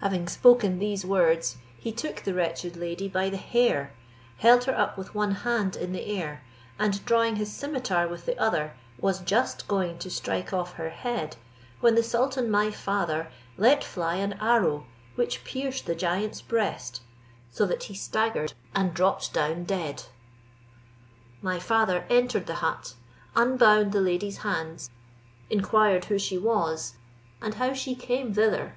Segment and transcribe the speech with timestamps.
[0.00, 3.92] Having spoken these words, he took the wretched lady by the hair,
[4.38, 6.42] held her up with one hand in the air,
[6.78, 11.36] and drawing his scimitar with the other, was just going to strike off her head,
[11.80, 14.86] when the sultan my father let fly an arrow
[15.16, 17.02] which pierced the giant's breast,
[17.50, 20.04] so that he staggered, and dropped down dead.
[21.42, 22.94] My father entered the hut,
[23.36, 24.88] unbound the lady's hands,
[25.50, 26.94] inquired who she was,
[27.42, 28.74] and how she came thither.